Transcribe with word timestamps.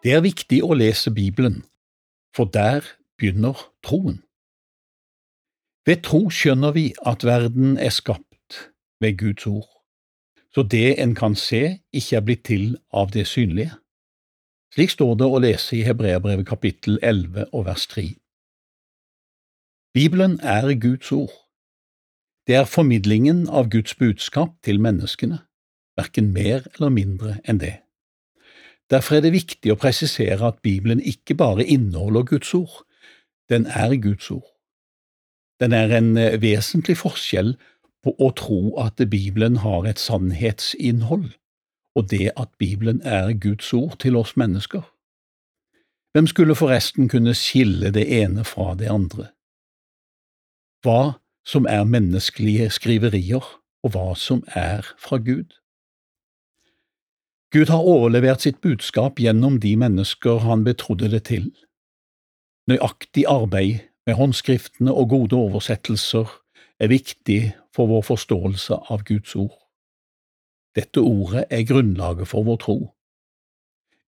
Det 0.00 0.14
er 0.16 0.22
viktig 0.24 0.62
å 0.64 0.72
lese 0.72 1.10
Bibelen, 1.12 1.58
for 2.32 2.48
der 2.48 2.86
begynner 3.20 3.58
troen. 3.84 4.22
Ved 5.84 6.00
tro 6.06 6.30
skjønner 6.32 6.72
vi 6.72 6.86
at 7.04 7.26
verden 7.28 7.76
er 7.76 7.92
skapt 7.92 8.56
ved 9.00 9.18
Guds 9.20 9.44
ord, 9.46 9.68
så 10.54 10.64
det 10.64 10.96
en 11.02 11.12
kan 11.14 11.36
se, 11.36 11.82
ikke 11.92 12.16
er 12.16 12.24
blitt 12.24 12.44
til 12.48 12.78
av 12.96 13.12
det 13.12 13.26
synlige. 13.28 13.76
Slik 14.72 14.94
står 14.94 15.18
det 15.20 15.28
å 15.28 15.42
lese 15.42 15.76
i 15.76 15.84
Hebreabrevet 15.84 16.48
kapittel 16.48 16.96
11 17.02 17.50
og 17.52 17.66
vers 17.68 17.84
3. 17.92 18.06
Bibelen 19.92 20.38
er 20.40 20.70
Guds 20.80 21.12
ord. 21.12 21.34
Det 22.48 22.56
er 22.56 22.64
formidlingen 22.64 23.48
av 23.48 23.68
Guds 23.68 23.94
budskap 24.00 24.56
til 24.64 24.80
menneskene, 24.80 25.42
verken 25.98 26.32
mer 26.32 26.64
eller 26.72 26.94
mindre 26.94 27.36
enn 27.44 27.60
det. 27.60 27.76
Derfor 28.90 29.16
er 29.16 29.24
det 29.24 29.32
viktig 29.32 29.72
å 29.72 29.78
presisere 29.78 30.48
at 30.48 30.62
Bibelen 30.66 31.00
ikke 31.00 31.36
bare 31.38 31.64
inneholder 31.64 32.24
Guds 32.26 32.54
ord, 32.54 32.80
den 33.50 33.66
er 33.66 33.94
Guds 34.02 34.30
ord. 34.30 34.48
Den 35.60 35.72
er 35.72 35.92
en 35.96 36.16
eh, 36.16 36.40
vesentlig 36.42 36.96
forskjell 36.98 37.54
på 38.02 38.14
å 38.18 38.30
tro 38.36 38.62
at 38.80 39.02
Bibelen 39.10 39.60
har 39.62 39.86
et 39.86 40.00
sannhetsinnhold, 40.00 41.28
og 41.94 42.10
det 42.10 42.30
at 42.36 42.50
Bibelen 42.58 43.02
er 43.04 43.32
Guds 43.32 43.72
ord 43.76 43.98
til 44.00 44.16
oss 44.16 44.36
mennesker. 44.40 44.82
Hvem 46.12 46.26
skulle 46.26 46.56
forresten 46.58 47.08
kunne 47.08 47.34
skille 47.34 47.92
det 47.94 48.06
ene 48.22 48.44
fra 48.44 48.74
det 48.74 48.88
andre? 48.90 49.30
Hva 50.82 51.20
som 51.46 51.66
er 51.68 51.84
menneskelige 51.84 52.70
skriverier, 52.70 53.44
og 53.84 53.94
hva 53.94 54.14
som 54.16 54.42
er 54.48 54.86
fra 54.98 55.20
Gud? 55.22 55.59
Gud 57.50 57.66
har 57.68 57.82
overlevert 57.82 58.44
sitt 58.44 58.60
budskap 58.62 59.18
gjennom 59.18 59.58
de 59.60 59.72
mennesker 59.76 60.44
han 60.44 60.62
betrodde 60.64 61.08
det 61.10 61.24
til. 61.26 61.48
Nøyaktig 62.70 63.24
arbeid 63.26 63.80
med 64.06 64.14
håndskriftene 64.14 64.94
og 64.94 65.10
gode 65.10 65.34
oversettelser 65.34 66.30
er 66.78 66.92
viktig 66.92 67.40
for 67.74 67.90
vår 67.90 68.04
forståelse 68.06 68.78
av 68.94 69.02
Guds 69.08 69.34
ord. 69.34 69.56
Dette 70.78 71.02
ordet 71.02 71.48
er 71.50 71.66
grunnlaget 71.66 72.30
for 72.30 72.46
vår 72.46 72.60
tro. 72.62 72.78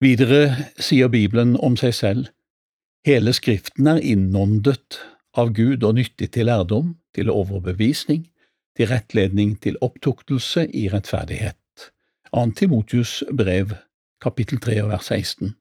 Videre 0.03 0.71
sier 0.79 1.11
Bibelen 1.11 1.57
om 1.59 1.75
seg 1.79 1.95
selv, 1.99 2.29
hele 3.07 3.35
Skriften 3.35 3.91
er 3.91 4.03
innåndet 4.03 5.01
av 5.39 5.51
Gud 5.57 5.83
og 5.83 5.99
nyttig 5.99 6.31
til 6.35 6.47
lærdom, 6.47 6.95
til 7.15 7.31
overbevisning, 7.31 8.29
til 8.79 8.91
rettledning, 8.91 9.57
til 9.59 9.79
opptuktelse 9.83 10.69
i 10.71 10.87
rettferdighet. 10.95 11.62
2. 12.35 12.51
Timotius 12.57 13.25
brev, 13.37 13.75
kapittel 14.21 14.61
3 14.61 14.89
vers 14.89 15.05
16. 15.05 15.57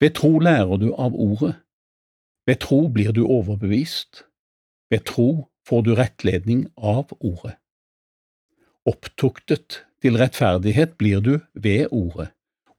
Ved 0.00 0.14
tro 0.16 0.38
lærer 0.38 0.76
du 0.80 0.94
av 0.94 1.12
ordet, 1.12 1.54
ved 2.46 2.56
tro 2.64 2.88
blir 2.88 3.12
du 3.12 3.26
overbevist, 3.26 4.24
ved 4.90 5.04
tro 5.04 5.50
får 5.68 5.84
du 5.84 5.92
rettledning 5.94 6.72
av 6.76 7.12
ordet. 7.20 7.58
Opptuktet 8.88 9.84
til 10.00 10.16
rettferdighet 10.16 10.96
blir 10.96 11.20
du 11.20 11.38
ved 11.52 11.92
ordet, 11.92 12.30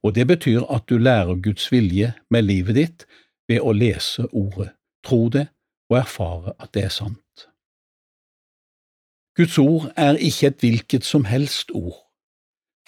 og 0.02 0.18
det 0.18 0.26
betyr 0.26 0.66
at 0.66 0.90
du 0.90 0.98
lærer 0.98 1.38
Guds 1.38 1.70
vilje 1.72 2.12
med 2.30 2.42
livet 2.42 2.74
ditt 2.74 3.06
ved 3.46 3.62
å 3.62 3.70
lese 3.70 4.26
ordet, 4.32 4.72
tro 5.06 5.28
det 5.28 5.46
og 5.94 6.02
erfare 6.02 6.58
at 6.58 6.74
det 6.74 6.88
er 6.90 6.96
sant. 7.00 7.50
Guds 9.38 9.58
ord 9.58 9.92
er 9.96 10.18
ikke 10.18 10.50
et 10.50 10.64
hvilket 10.66 11.06
som 11.06 11.30
helst 11.30 11.70
ord 11.70 12.02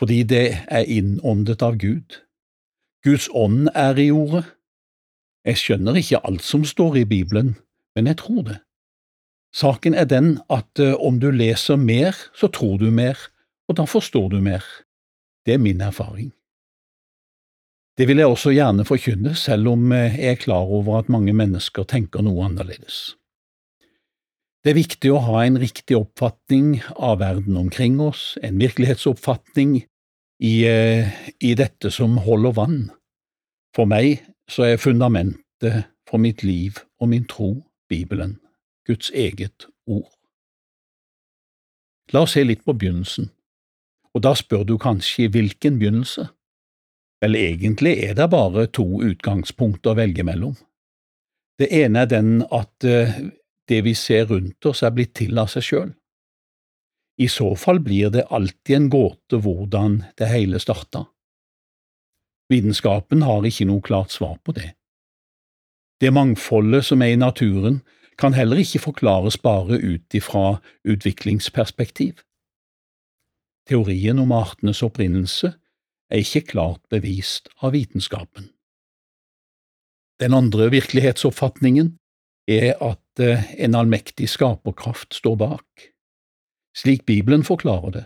fordi 0.01 0.23
det 0.23 0.47
er 0.69 0.91
innåndet 0.91 1.63
av 1.63 1.79
Gud. 1.79 2.21
Guds 3.05 3.29
ånd 3.33 3.69
er 3.75 3.99
i 4.01 4.11
ordet. 4.11 4.45
Jeg 5.45 5.61
skjønner 5.61 5.99
ikke 6.01 6.23
alt 6.25 6.45
som 6.45 6.65
står 6.65 7.03
i 7.03 7.09
Bibelen, 7.09 7.57
men 7.97 8.09
jeg 8.09 8.19
tror 8.23 8.43
det. 8.49 8.61
Saken 9.55 9.95
er 9.95 10.09
den 10.11 10.39
at 10.51 10.81
eh, 10.83 10.97
om 10.99 11.21
du 11.23 11.29
leser 11.31 11.77
mer, 11.79 12.17
så 12.35 12.49
tror 12.49 12.79
du 12.81 12.89
mer, 12.91 13.19
og 13.69 13.77
da 13.79 13.85
forstår 13.87 14.33
du 14.33 14.41
mer. 14.43 14.65
Det 15.47 15.55
er 15.55 15.63
min 15.63 15.85
erfaring. 15.85 16.33
Det 17.99 18.09
vil 18.09 18.19
jeg 18.19 18.27
også 18.27 18.51
gjerne 18.51 18.87
forkynne, 18.89 19.35
selv 19.39 19.69
om 19.77 19.93
eh, 19.93 20.17
jeg 20.19 20.33
er 20.33 20.41
klar 20.43 20.67
over 20.67 20.99
at 20.99 21.13
mange 21.13 21.33
mennesker 21.37 21.87
tenker 21.87 22.25
noe 22.27 22.49
annerledes. 22.49 23.15
Det 24.65 24.73
er 24.73 24.79
viktig 24.79 25.11
å 25.13 25.21
ha 25.21 25.43
en 25.45 25.59
riktig 25.61 25.93
oppfatning 25.99 26.79
av 26.97 27.19
verden 27.21 27.59
omkring 27.61 27.99
oss, 28.01 28.39
en 28.41 28.57
virkelighetsoppfatning 28.63 29.83
i, 30.41 30.65
eh, 30.65 31.11
i 31.41 31.53
dette 31.55 31.91
som 31.93 32.17
holder 32.25 32.53
vann. 32.57 32.79
For 33.77 33.85
meg 33.85 34.25
så 34.49 34.65
er 34.65 34.81
fundamentet 34.81 35.85
for 36.09 36.17
mitt 36.17 36.43
liv 36.43 36.81
og 36.99 37.13
min 37.13 37.29
tro 37.29 37.67
Bibelen, 37.91 38.39
Guds 38.89 39.11
eget 39.11 39.69
ord. 39.87 40.09
La 42.13 42.25
oss 42.25 42.33
se 42.33 42.45
litt 42.45 42.65
på 42.65 42.73
begynnelsen, 42.73 43.29
og 44.15 44.23
da 44.23 44.33
spør 44.33 44.65
du 44.65 44.79
kanskje 44.79 45.29
hvilken 45.29 45.77
begynnelse? 45.77 46.31
Vel, 47.21 47.37
egentlig 47.37 47.99
er 48.05 48.17
det 48.17 48.31
bare 48.31 48.65
to 48.67 49.03
utgangspunkter 49.05 49.93
å 49.93 50.01
velge 50.01 50.25
mellom. 50.25 50.57
Det 51.61 51.69
ene 51.69 52.05
er 52.05 52.07
den 52.07 52.43
at 52.49 52.85
eh, 52.85 53.13
det 53.69 53.81
vi 53.87 53.95
ser 53.95 54.27
rundt 54.31 54.67
oss 54.67 54.83
er 54.83 54.93
blitt 54.95 55.15
til 55.19 55.39
av 55.41 55.51
seg 55.53 55.65
sjøl. 55.65 55.93
I 57.21 57.29
så 57.31 57.55
fall 57.57 57.79
blir 57.81 58.11
det 58.11 58.27
alltid 58.35 58.77
en 58.77 58.89
gåte 58.91 59.39
hvordan 59.41 60.01
det 60.19 60.31
hele 60.33 60.61
starta. 60.63 61.05
Vitenskapen 62.51 63.23
har 63.25 63.47
ikke 63.47 63.69
noe 63.71 63.85
klart 63.85 64.13
svar 64.13 64.37
på 64.45 64.53
det. 64.57 64.75
Det 66.03 66.11
mangfoldet 66.13 66.85
som 66.91 67.03
er 67.03 67.15
i 67.15 67.21
naturen, 67.21 67.81
kan 68.19 68.35
heller 68.35 68.61
ikke 68.63 68.83
forklares 68.83 69.39
bare 69.43 69.79
ut 69.81 70.15
ifra 70.15 70.61
utviklingsperspektiv. 70.87 72.21
Teorien 73.67 74.21
om 74.23 74.33
artenes 74.37 74.83
opprinnelse 74.87 75.55
er 76.13 76.23
ikke 76.23 76.45
klart 76.53 76.83
bevist 76.93 77.49
av 77.59 77.73
vitenskapen. 77.75 78.51
Den 80.21 80.35
andre 80.37 80.69
virkelighetsoppfatningen 80.71 81.97
er 82.49 82.75
at 82.83 83.21
eh, 83.21 83.45
en 83.65 83.75
allmektig 83.75 84.29
skaperkraft 84.29 85.15
står 85.15 85.37
bak, 85.37 85.87
slik 86.77 87.07
Bibelen 87.07 87.45
forklarer 87.45 87.91
det. 87.91 88.05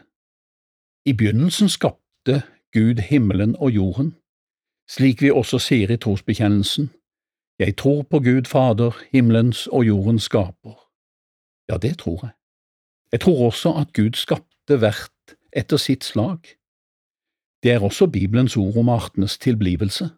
I 1.06 1.12
begynnelsen 1.12 1.69
skapte 1.69 2.43
Gud 2.72 3.00
himmelen 3.00 3.56
og 3.56 3.71
jorden, 3.71 4.15
slik 4.91 5.22
vi 5.22 5.31
også 5.31 5.59
sier 5.59 5.91
i 5.91 5.97
trosbekjennelsen, 5.97 6.91
Jeg 7.59 7.77
tror 7.77 8.03
på 8.03 8.19
Gud 8.19 8.44
Fader, 8.47 8.94
himmelens 9.10 9.66
og 9.66 9.87
jordens 9.87 10.22
skaper. 10.22 10.77
Ja, 11.69 11.77
det 11.77 11.98
tror 11.98 12.19
jeg. 12.22 12.31
Jeg 13.12 13.21
tror 13.21 13.47
også 13.47 13.72
at 13.81 13.93
Gud 13.93 14.15
skapte 14.15 14.77
hvert 14.78 15.34
etter 15.53 15.77
sitt 15.77 16.04
slag. 16.04 16.38
Det 17.62 17.72
er 17.72 17.82
også 17.82 18.06
Bibelens 18.06 18.56
ord 18.56 18.77
om 18.77 18.88
artenes 18.88 19.38
tilblivelse. 19.38 20.10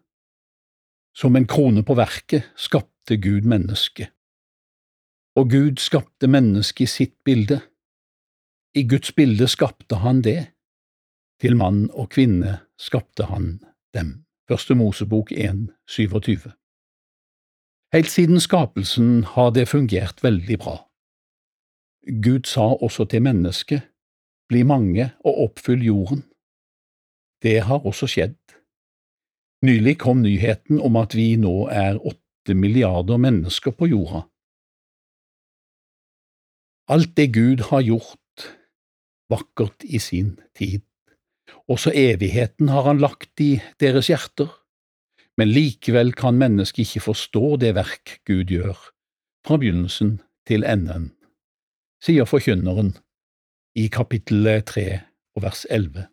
Som 1.13 1.35
en 1.35 1.47
krone 1.47 1.83
på 1.83 1.95
verket 1.95 2.51
skapte 2.55 3.17
Gud 3.17 3.47
mennesket. 3.47 4.11
Og 5.35 5.49
Gud 5.51 5.79
skapte 5.79 6.27
mennesket 6.27 6.87
i 6.87 6.91
sitt 6.91 7.15
bilde. 7.23 7.61
I 8.75 8.83
Guds 8.87 9.11
bilde 9.11 9.47
skapte 9.47 9.99
han 10.03 10.21
det. 10.21 10.51
Til 11.41 11.55
mann 11.57 11.89
og 11.91 12.11
kvinne 12.15 12.59
skapte 12.79 13.27
han 13.31 13.59
dem. 13.95 14.25
Første 14.47 14.75
Mosebok 14.75 15.31
1, 15.31 15.69
27. 15.87 16.51
Helt 17.93 18.09
siden 18.11 18.39
skapelsen 18.39 19.23
har 19.23 19.51
det 19.51 19.67
fungert 19.67 20.23
veldig 20.23 20.57
bra. 20.59 20.75
Gud 22.23 22.47
sa 22.47 22.73
også 22.73 23.05
til 23.05 23.21
mennesket, 23.21 23.81
bli 24.49 24.63
mange 24.63 25.11
og 25.23 25.43
oppfyll 25.43 25.83
jorden. 25.85 26.23
Det 27.43 27.61
har 27.61 27.85
også 27.85 28.07
skjedd. 28.07 28.40
Nylig 29.61 29.99
kom 30.01 30.23
nyheten 30.23 30.79
om 30.81 30.95
at 30.97 31.13
vi 31.13 31.35
nå 31.37 31.67
er 31.69 31.99
åtte 32.01 32.55
milliarder 32.57 33.19
mennesker 33.21 33.75
på 33.77 33.91
jorda. 33.91 34.23
Alt 36.91 37.13
det 37.15 37.27
Gud 37.35 37.61
har 37.69 37.83
gjort 37.85 38.47
vakkert 39.31 39.85
i 39.85 40.01
sin 40.01 40.33
tid, 40.57 40.81
også 41.69 41.93
evigheten 41.95 42.71
har 42.73 42.89
han 42.89 42.99
lagt 42.99 43.39
i 43.39 43.61
deres 43.79 44.09
hjerter, 44.09 44.49
men 45.37 45.53
likevel 45.53 46.11
kan 46.17 46.39
mennesket 46.41 46.83
ikke 46.87 47.05
forstå 47.11 47.45
det 47.61 47.75
verk 47.77 48.17
Gud 48.27 48.51
gjør, 48.51 48.75
fra 49.45 49.59
begynnelsen 49.61 50.17
til 50.49 50.65
enden, 50.67 51.11
sier 52.03 52.27
forkynneren 52.27 52.95
i 53.77 53.87
kapittel 53.93 54.49
tre 54.67 54.87
og 55.37 55.45
vers 55.45 55.63
elleve. 55.69 56.10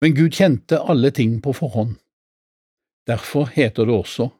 Men 0.00 0.14
Gud 0.16 0.32
kjente 0.32 0.80
alle 0.80 1.10
ting 1.10 1.40
på 1.44 1.52
forhånd. 1.52 1.98
Derfor 3.06 3.50
heter 3.52 3.84
det 3.88 3.94
også, 3.94 4.30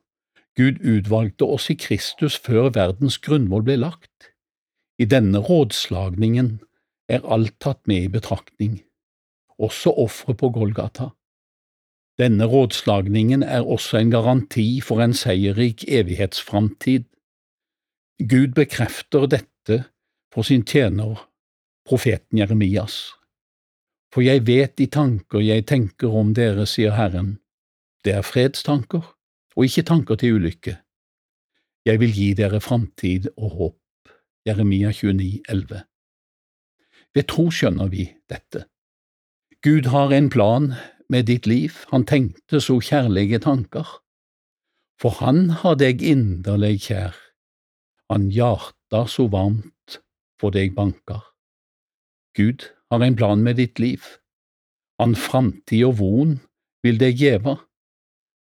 Gud 0.56 0.80
utvalgte 0.80 1.44
oss 1.44 1.70
i 1.70 1.76
Kristus 1.78 2.36
før 2.40 2.70
verdens 2.74 3.18
grunnmål 3.22 3.64
ble 3.68 3.76
lagt. 3.80 4.32
I 5.00 5.06
denne 5.08 5.40
rådslagningen 5.40 6.58
er 7.08 7.24
alt 7.24 7.56
tatt 7.60 7.80
med 7.88 8.06
i 8.06 8.12
betraktning, 8.12 8.80
også 9.58 9.92
offeret 10.04 10.40
på 10.40 10.50
Golgata. 10.54 11.10
Denne 12.20 12.44
rådslagningen 12.44 13.42
er 13.42 13.64
også 13.64 14.00
en 14.00 14.10
garanti 14.12 14.80
for 14.84 15.00
en 15.00 15.14
seierrik 15.16 15.86
evighetsframtid. 15.88 17.06
Gud 18.20 18.52
bekrefter 18.56 19.24
dette 19.26 19.84
for 20.34 20.44
sin 20.44 20.66
tjener, 20.68 21.16
profeten 21.88 22.38
Jeremias. 22.38 23.14
For 24.10 24.26
jeg 24.26 24.46
vet 24.46 24.74
de 24.78 24.86
tanker 24.90 25.42
jeg 25.44 25.66
tenker 25.70 26.10
om 26.10 26.32
dere, 26.34 26.66
sier 26.66 26.96
Herren. 26.98 27.38
Det 28.04 28.16
er 28.16 28.26
fredstanker, 28.26 29.04
og 29.56 29.66
ikke 29.66 29.86
tanker 29.86 30.18
til 30.18 30.40
ulykke. 30.40 30.78
Jeg 31.86 32.00
vil 32.00 32.12
gi 32.12 32.32
dere 32.34 32.60
framtid 32.60 33.30
og 33.36 33.54
håp. 33.58 33.76
Jeremia 34.46 34.90
29, 34.92 35.42
11. 35.48 35.82
Ved 37.14 37.26
tro 37.28 37.50
skjønner 37.54 37.90
vi 37.92 38.06
dette. 38.30 38.64
Gud 39.62 39.90
har 39.92 40.12
en 40.16 40.30
plan 40.32 40.72
med 41.12 41.26
ditt 41.28 41.46
liv, 41.46 41.76
han 41.92 42.06
tenkte 42.06 42.60
så 42.60 42.78
kjærlige 42.80 43.42
tanker. 43.44 43.86
For 45.00 45.16
han 45.20 45.50
har 45.62 45.76
deg 45.80 46.02
inderlig 46.02 46.80
kjær, 46.86 47.16
han 48.10 48.28
hjarta 48.32 49.04
så 49.08 49.28
varmt 49.32 50.00
for 50.40 50.54
deg 50.54 50.74
banker. 50.76 51.22
Gud 52.36 52.64
har 52.90 53.02
en 53.04 53.16
plan 53.16 53.42
med 53.42 53.56
ditt 53.56 53.78
liv, 53.78 54.02
han 55.00 55.14
framtid 55.16 55.84
og 55.87 55.98
von 56.00 56.38
vil 56.84 56.98
deg 57.00 57.20
gjeva, 57.20 57.56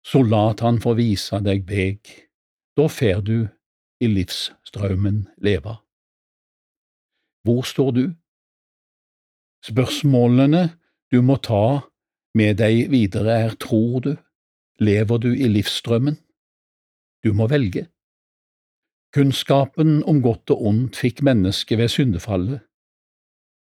så 0.06 0.22
lat 0.24 0.64
han 0.66 0.80
få 0.82 0.96
visa 0.98 1.40
deg 1.44 1.68
veg, 1.70 2.00
da 2.76 2.88
fer 2.92 3.22
du 3.22 3.48
i 4.00 4.08
livsstrømmen 4.08 5.26
leva. 5.44 5.80
Hvor 7.44 7.64
står 7.68 7.92
du? 7.96 8.06
Spørsmålene 9.66 10.70
du 11.12 11.22
må 11.26 11.38
ta 11.44 11.82
med 12.38 12.60
deg 12.62 12.90
videre 12.92 13.36
er 13.46 13.56
tror 13.60 14.04
du, 14.06 14.12
lever 14.80 15.20
du 15.20 15.32
i 15.34 15.50
livsstrømmen? 15.52 16.20
Du 17.24 17.34
må 17.36 17.50
velge. 17.52 17.90
Kunnskapen 19.16 20.04
om 20.08 20.22
godt 20.24 20.54
og 20.54 20.68
ondt 20.70 21.00
fikk 21.02 21.24
mennesket 21.26 21.80
ved 21.82 21.92
syndefallet, 21.92 22.62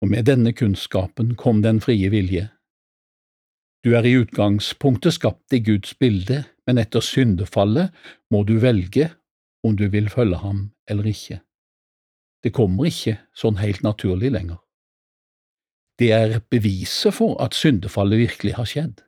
og 0.01 0.11
med 0.11 0.27
denne 0.27 0.53
kunnskapen 0.53 1.35
kom 1.39 1.61
den 1.63 1.81
frie 1.81 2.09
vilje. 2.13 2.49
Du 3.85 3.93
er 3.93 4.05
i 4.05 4.15
utgangspunktet 4.17 5.13
skapt 5.13 5.53
i 5.53 5.61
Guds 5.61 5.93
bilde, 6.01 6.43
men 6.65 6.81
etter 6.81 7.03
syndefallet 7.05 7.93
må 8.33 8.43
du 8.43 8.57
velge 8.59 9.11
om 9.65 9.75
du 9.77 9.87
vil 9.93 10.09
følge 10.09 10.39
ham 10.41 10.71
eller 10.89 11.09
ikke. 11.09 11.39
Det 12.43 12.53
kommer 12.53 12.89
ikke 12.89 13.19
sånn 13.37 13.59
helt 13.61 13.83
naturlig 13.85 14.31
lenger. 14.33 14.57
Det 15.99 16.11
er 16.11 16.41
beviset 16.51 17.15
for 17.15 17.37
at 17.41 17.55
syndefallet 17.55 18.25
virkelig 18.25 18.55
har 18.57 18.67
skjedd. 18.69 19.03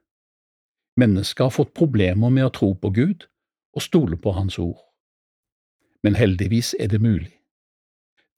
Mennesker 0.98 1.50
har 1.50 1.54
fått 1.54 1.76
problemer 1.78 2.32
med 2.34 2.48
å 2.48 2.54
tro 2.54 2.72
på 2.74 2.90
Gud 2.96 3.28
og 3.78 3.84
stole 3.86 4.18
på 4.18 4.34
Hans 4.34 4.58
ord. 4.62 4.80
Men 6.02 6.16
heldigvis 6.18 6.74
er 6.80 6.90
det 6.94 7.02
mulig. 7.02 7.34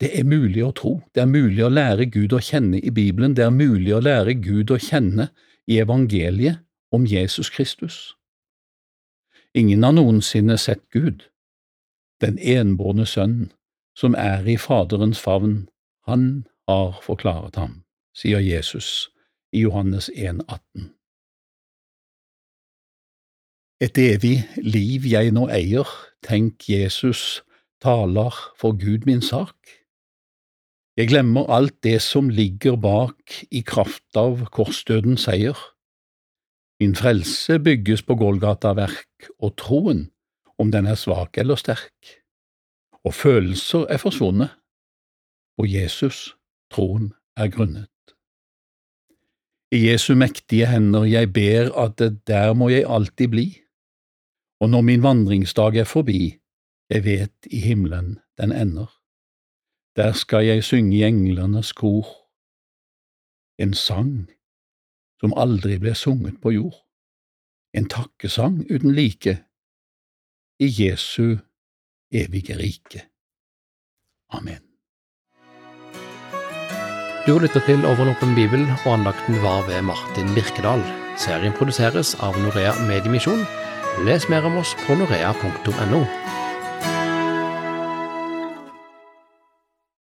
Det 0.00 0.10
er 0.18 0.24
mulig 0.24 0.62
å 0.64 0.72
tro, 0.72 0.92
det 1.14 1.22
er 1.22 1.28
mulig 1.28 1.64
å 1.64 1.68
lære 1.68 2.06
Gud 2.12 2.32
å 2.32 2.40
kjenne 2.40 2.80
i 2.80 2.90
Bibelen, 2.90 3.34
det 3.36 3.44
er 3.44 3.52
mulig 3.52 3.92
å 3.94 4.00
lære 4.00 4.34
Gud 4.40 4.72
å 4.72 4.78
kjenne 4.80 5.28
i 5.68 5.76
evangeliet 5.82 6.62
om 6.90 7.04
Jesus 7.06 7.50
Kristus. 7.52 8.14
Ingen 9.54 9.84
har 9.84 9.92
noensinne 9.92 10.56
sett 10.58 10.82
Gud. 10.94 11.26
Den 12.20 12.38
enbårne 12.38 13.06
Sønnen, 13.06 13.52
som 13.96 14.14
er 14.14 14.48
i 14.48 14.56
Faderens 14.56 15.20
favn, 15.20 15.68
han 16.08 16.46
har 16.68 16.96
forklaret 17.04 17.56
ham 17.60 17.80
sier 18.14 18.40
Jesus 18.40 19.10
i 19.52 19.64
Johannes 19.64 20.10
1, 20.14 20.42
18. 20.48 20.90
Et 23.80 23.98
evig 23.98 24.36
liv 24.60 25.06
jeg 25.08 25.32
nå 25.32 25.46
eier, 25.48 25.88
tenk 26.26 26.68
Jesus 26.68 27.40
taler 27.80 28.34
for 28.60 28.76
Gud 28.76 29.06
min 29.08 29.22
sak. 29.24 29.79
Jeg 31.00 31.08
glemmer 31.08 31.46
alt 31.48 31.78
det 31.80 32.02
som 32.04 32.26
ligger 32.28 32.74
bak 32.76 33.32
i 33.48 33.62
kraft 33.64 34.18
av 34.20 34.42
korsdødens 34.52 35.22
seier. 35.24 35.56
Min 36.76 36.92
frelse 36.92 37.56
bygges 37.56 38.02
på 38.04 38.18
Golgata-verk 38.20 39.30
og 39.38 39.54
troen, 39.56 40.02
om 40.60 40.68
den 40.68 40.90
er 40.90 41.00
svak 41.00 41.40
eller 41.40 41.56
sterk. 41.56 42.12
Og 43.00 43.16
følelser 43.16 43.88
er 43.88 44.02
forsvunnet, 44.02 44.52
og 45.56 45.72
Jesus, 45.72 46.36
troen, 46.68 47.14
er 47.32 47.48
grunnet. 47.48 47.88
I 49.72 49.86
Jesu 49.86 50.12
mektige 50.20 50.68
hender 50.68 51.08
jeg 51.08 51.32
ber 51.32 51.72
at 51.80 51.96
det 51.96 52.26
der 52.28 52.52
må 52.52 52.68
jeg 52.68 52.84
alltid 52.84 53.32
bli, 53.32 53.48
og 54.60 54.74
når 54.76 54.84
min 54.84 55.08
vandringsdag 55.08 55.80
er 55.80 55.88
forbi, 55.88 56.34
jeg 56.92 57.04
vet 57.08 57.48
i 57.48 57.64
himmelen 57.64 58.18
den 58.36 58.52
ender. 58.52 58.99
Der 60.00 60.12
skal 60.12 60.46
jeg 60.46 60.64
synge 60.64 60.96
i 60.96 61.02
englenes 61.04 61.72
kor, 61.72 62.06
en 63.62 63.74
sang 63.74 64.30
som 65.20 65.34
aldri 65.36 65.76
ble 65.82 65.92
sunget 65.94 66.38
på 66.40 66.54
jord, 66.54 66.78
en 67.76 67.84
takkesang 67.84 68.62
uten 68.72 68.94
like, 68.96 69.34
i 70.56 70.70
Jesu 70.78 71.36
evige 72.12 72.56
rike. 72.62 73.02
Amen. 74.32 74.64
Du 77.26 77.36
lytter 77.38 77.60
til 77.68 77.84
Overloppen 77.84 78.32
bibel, 78.34 78.64
og 78.86 78.96
andakten 78.96 79.36
var 79.44 79.68
ved 79.68 79.82
Martin 79.82 80.32
Birkedal. 80.34 80.80
Serien 81.20 81.52
produseres 81.52 82.16
av 82.24 82.40
Norea 82.40 82.72
Mediemisjon. 82.88 83.44
Les 84.08 84.28
mer 84.32 84.48
om 84.48 84.62
oss 84.64 84.72
på 84.86 84.96
norea.no. 84.96 86.04